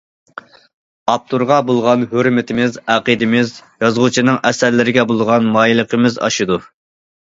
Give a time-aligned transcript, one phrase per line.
[1.13, 3.55] ئاپتورغا بولغان ھۆرمىتىمىز، ئەقىدىمىز،
[3.87, 6.65] يازغۇچىنىڭ ئەسەرلىرىگە بولغان مايىللىقىمىز ئاشىدۇ.